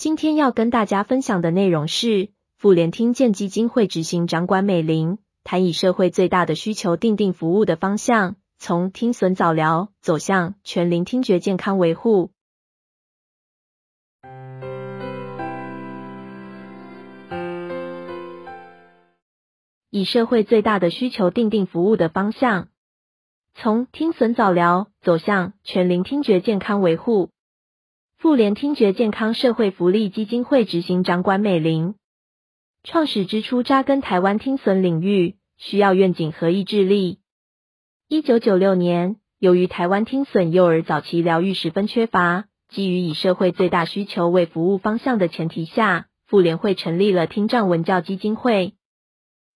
[0.00, 12.30] 今天要跟大家分享的内容是妇联听见基金会执行长管美玲谈以社会最大的需求定定服务的方向，从听损早疗走向全龄听觉健康维护。
[19.90, 22.68] 以社会最大的需求定定服务的方向，
[23.52, 27.28] 从听损早疗走向全龄听觉健康维护。
[28.20, 31.94] 妇联听觉健康社会福利基金会执行长管美玲，
[32.84, 37.20] 创始之初扎根台湾听损领域，需要愿景和意志力。
[38.08, 48.74] 一九九六年，由于台湾听损幼儿早期疗愈十分缺乏，基于以社会最大需求为服务方向的前提下，妇联会成立了听障文教基金会。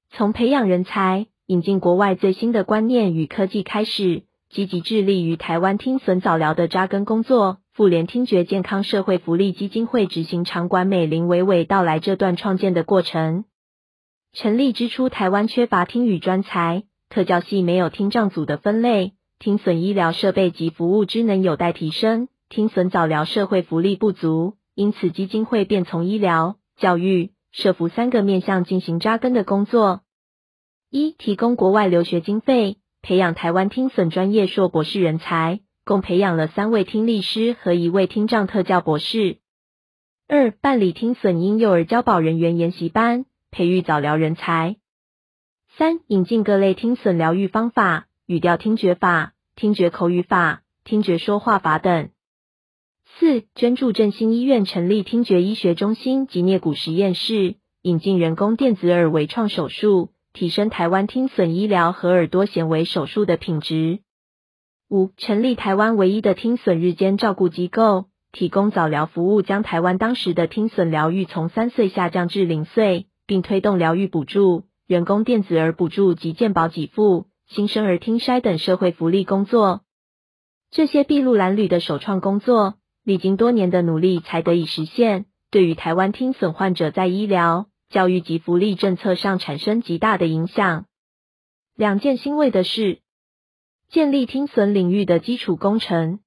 [0.08, 7.58] 从培养人才、引进国外最新的观念与科技开始，积极致力于台湾听损早疗的扎根工作。
[7.76, 13.46] 妇联听觉健康社会福利基金会执行长管美玲娓娓道来这段创建的过程。
[14.32, 30.02] 成立之初，台湾缺乏听语专才，特教系没有听障组的分类，听损医疗设备及服务职能有待提升，听损早疗社会福利不足，因此基金会便从医疗、教育、社福三个面向进行扎根的工作。
[30.90, 35.58] 一、提供国外留学经费，培养台湾听损专业硕博士人才。
[35.84, 39.36] 共培养了三位听力师和一位听障特教博士。
[40.26, 44.76] 二、办理听损婴幼儿教保人员研习班，培育早疗人才。
[45.76, 52.08] 三、引进各类听损疗愈方法，语调听觉法、听觉口语法、听觉说话法等。
[53.18, 64.00] 四、捐助振兴医院成立听觉医学中心及颞骨实验室，引进人工电子耳微创手术，提升台湾听损医疗和耳朵显微手术的品质。
[64.94, 79.80] 五、成立台湾唯一的听损日间照顾机构，提供早疗服务，将台湾当时的听损疗愈从三岁下降至零岁，并推动疗愈补助、人工电子耳补助及健保给付、新生儿听筛等社会福利工作。
[80.70, 90.84] 这些筚路蓝缕的首创工作，历经多年的努力才得以实现，对于台湾听损患者在医疗、教育及福利政策上产生极大的影响。
[91.74, 93.00] 两件欣慰的事。
[93.94, 96.18] 建立听损领域的基础工程。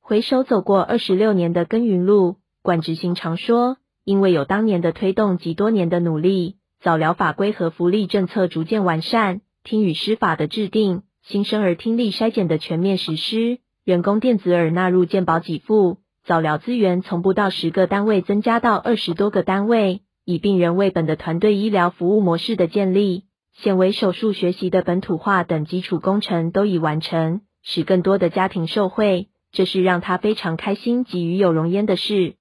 [0.00, 23.24] 回首走过二十六年的耕耘路，管执行常说，因为有当年的推动及多年的努力，早疗法规和福利政策逐渐完善，听语施法的制定，新生儿听力筛检的全面实施，人工电子耳纳入健保给付，早疗资源从不到十个单位增加到二十多个单位，以病人为本的团队医疗服务模式的建立。
[23.56, 32.34] 显微手术学习的本土化等基础工程都已完成，使更多的家庭受惠，这是让他非常开心及与有荣焉的事。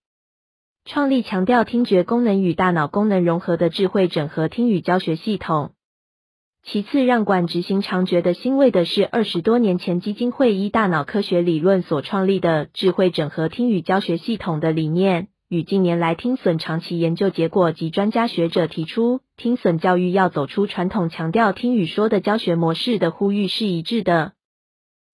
[0.86, 5.72] 创立强调听觉功能与大脑功能融合的智慧整合听语教学系统。
[6.66, 15.28] 其次，让管执行长觉得欣慰的是，二十多年前基金会依大脑科学理论所创立的智慧整合听语教学系统的理念。
[15.54, 24.34] 与近年来听损长期研究结果及专家学者提出听损教育要走出传统强调听与说的教学模式的呼吁是一致的。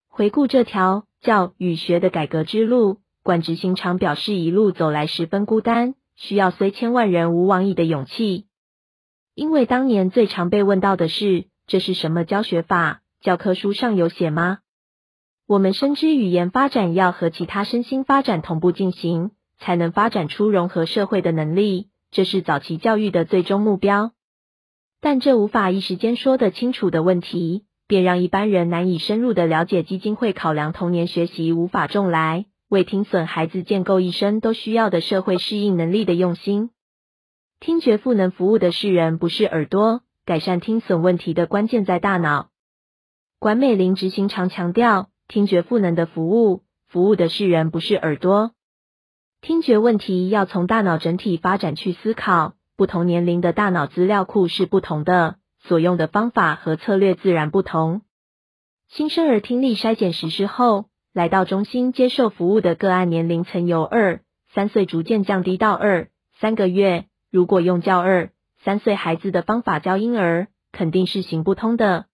[0.07, 8.45] 回顾这条教与学的改革之路，管执行长表示一路走来十分孤单，需要虽千万人无往矣的勇气。
[9.35, 13.01] 因为当年最常被问到的是这是什么教学法？
[13.19, 14.59] 教科书上有写吗？
[15.45, 19.31] 我们深知语言发展要和其他身心发展同步进行。
[19.59, 24.11] 才能发展出融合社会的能力，这是早期教育的最终目标。
[25.01, 36.71] 但这无法一时间说得清楚的问题，便让一般人难以深入的了解基金会考量童年学习无法重来，为听损孩子建构一生都需要的社会适应能力的用心。
[37.59, 40.01] 听觉赋能服务的是人，不是耳朵。
[40.25, 42.49] 改善听损问题的关键在大脑。
[43.39, 48.51] 管美玲执行长强调，听觉赋能的服务，服务的是人，不是耳朵。
[49.41, 58.01] 听觉问题要从大脑整体发展去思考，不同年龄的大脑资料库是不同的，所用的方法和策略自然不同。
[58.89, 64.21] 新生儿听力筛检实施后，来到中心接受服务的个案年龄层由二
[64.53, 66.09] 三岁逐渐降低到二
[66.39, 67.05] 三个月。
[67.31, 68.31] 如果用教二
[68.63, 72.07] 三岁孩子的方法教婴儿，肯定是行不通的。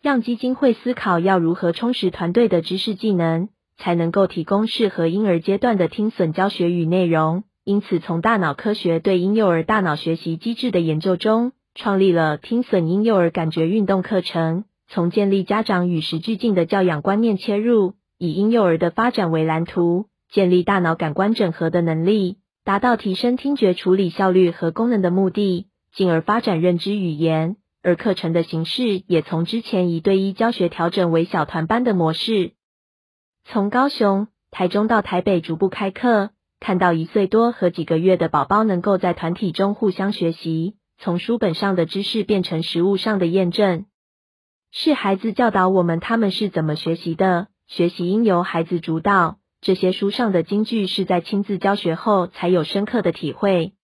[0.00, 3.48] 让基金会思考要如何充实团队的知识技能。
[3.82, 7.42] 才能够提供适合婴儿阶段的听损教学与内容。
[7.64, 14.64] 因此，从大脑科学对婴幼儿大脑学习机制的研究中，创立了听损婴幼儿感觉运动课程。
[14.88, 27.56] 从建立家长与时俱进的教养观念切入，以婴幼儿的发展为蓝图，建立大脑感官整合的能力，达到提升听觉处理效率和功能的目的，进而发展认知语言。
[27.82, 32.52] 而课程的形式也从之前一对一教学调整为小团班的模式。
[33.44, 36.30] 从高雄、台中到台北逐步开课，
[36.60, 43.86] 看到一岁多和几个月的宝宝能够在团体中互相学习，从书本上的知识变成实物上的验证。
[44.70, 49.36] 是孩子教导我们他们是怎么学习的，学习应由孩子主导。
[49.60, 53.74] 这些书上的金句是在亲自教学后才有深刻的体会。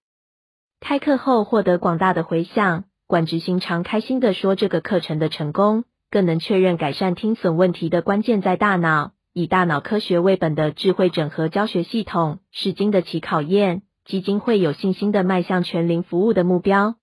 [0.81, 9.13] 开课后获得广大的回响，管执行常开心的说：“这个课程的成功，更能确认改善听损问题的关键在大脑。
[9.33, 13.83] 以大脑科学为本的智慧整合教学系统是经得起考验。
[14.05, 16.95] 基金会有信心的迈向全龄服务的目标。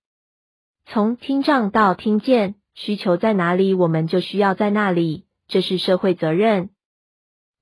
[0.86, 6.70] 从听障到听见，需求在哪里，我们就需要在那里，这是社会责任。”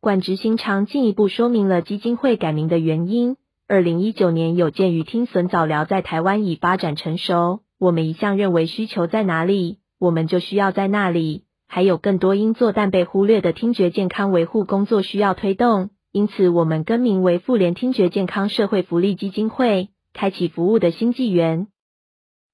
[0.00, 3.36] 管执行长进一步说明了基金会改名的原因。
[3.68, 11.44] 二零一九年，有鉴于听损早疗在台湾已发展成熟，我们一向认为需求在哪里，我们就需要在那里。
[11.74, 21.66] 还有更多应做但被忽略的听觉健康维护工作需要推动，因此我们更名为妇联听觉健康社会福利基金会，开启服务的新纪元。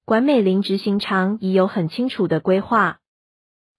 [0.05, 2.97] 管美玲执行长已有很清楚的规划：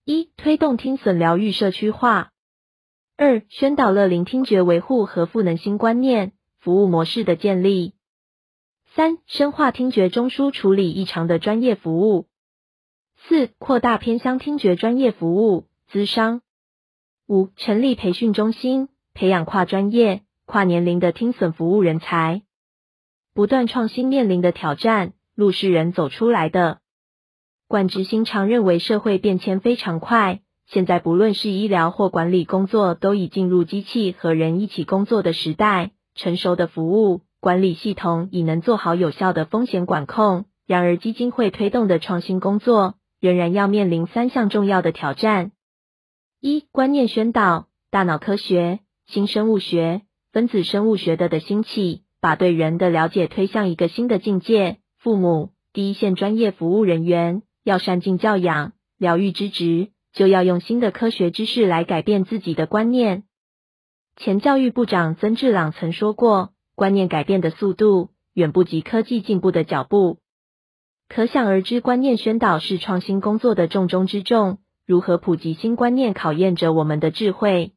[0.05, 2.31] 一、推动听损疗愈社区化。
[3.17, 7.95] 二、宣导乐龄听觉维护和赋能新观念、服务模式的建立。
[8.95, 12.29] 三、深化听觉中枢处理异常的专业服务。
[13.29, 16.41] 四、扩大偏乡听觉专业服务资商。
[17.29, 22.43] 五、成立培训中心，培养跨专业、跨年龄的听损服务人才。
[23.33, 26.81] 不断创新面临的挑战，路是人走出来的。
[27.69, 30.41] 管执行常认为社会变迁非常快。
[30.67, 35.93] 现在不论是医疗或管理工作，都已进入机器和人一起工作的时代。
[36.15, 40.45] 成熟的服务管理系统已能做好有效的风险管控。
[40.67, 45.53] 然而，基金会推动的创新工作仍然要面临三项重要的挑战：
[46.41, 50.03] 一、观念宣导，大脑科学、新生物学、
[50.33, 54.79] 分子生物学的的兴起，把对人的了解推向一个新的境界。
[54.99, 59.93] 父母、第一线专业服务人员要善尽教养、疗愈之职。
[60.13, 63.23] 就要用新的科学知识来改变自己的观念。
[64.17, 70.19] 前教育部长曾志朗曾说过，观念改变的速度远不及科技进步的脚步。
[71.15, 74.61] 可想而知，观念宣导是创新工作的重中之重。
[74.87, 77.75] 如何普及新观念，考验着我们的智慧。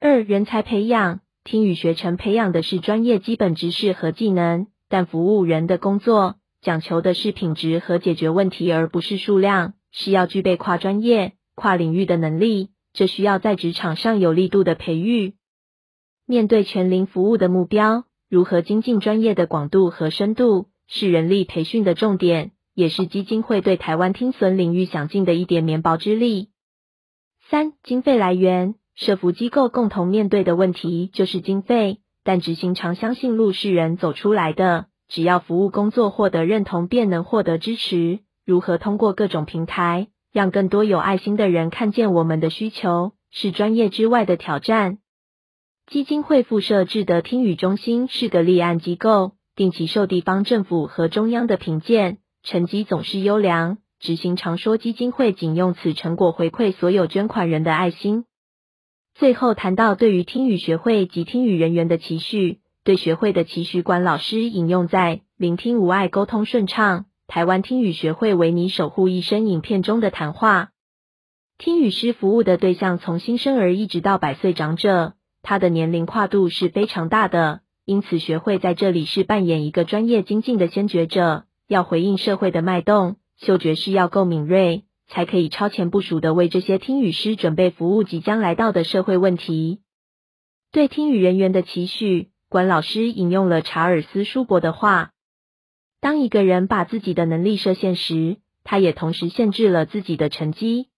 [0.00, 11.34] 二、人才培养，听语学成培养的是专业基本知识和技能，但服务人的工作讲求的是品质和解决问题，而不是数量，是要具备跨专业。
[11.54, 15.34] 跨领域的能力，这需要在职场上有力度的培育。
[16.24, 26.48] 面对全龄服务的目标，如何精进专业的广度和深度，是人力培训的重点，也是基金会对台湾听损领域想尽的一点绵薄之力。
[27.48, 38.20] 三、经费来源，社服机构共同面对的问题就是经费，但执行长相信路是人走出来的，只要服务工作获得认同，便能获得支持。
[38.44, 40.08] 如何通过各种平台？
[40.30, 44.98] 让更多有爱心的人看见我们的需求，是专业之外的挑战。
[45.86, 53.78] 基金会附设智德听语中心是个立案机构，定期受地方政府和中央的评鉴，成绩总是优良。
[53.98, 58.24] 执行常说，基金会仅用此成果回馈所有捐款人的爱心。
[59.16, 67.06] 最后谈到对于听语学会及听语人员的期许，对学会的期许，管老师引用在聆听无碍，沟通顺畅。
[67.26, 70.70] 台湾听语学会为你守护一生影片中的谈话，
[71.58, 89.80] 听语师服务的对象从新生儿一直到百岁长者，他的年龄跨度是非常大的，因此学会在这里是扮演一个专业精进的先觉者，要回应社会的脉动，嗅觉是要够敏锐，才可以超前部署的为这些听语师准备服务即将来到的社会问题。
[90.70, 95.12] 对听语人员的期许，管老师引用了查尔斯·舒伯的话。
[95.98, 100.88] 当一个人把自己的能力设限时，他也同时限制了自己的成绩，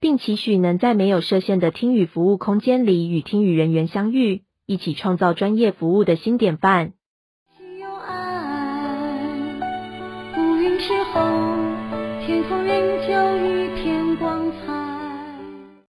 [0.00, 6.92] 并期许能在没有设限的听语服务空间里与听语人员相遇，一起创造专业服务的新典范。
[7.80, 9.18] 有爱，
[10.36, 11.20] 乌云之后，
[12.24, 13.08] 天空仍旧
[13.44, 14.69] 一片光彩。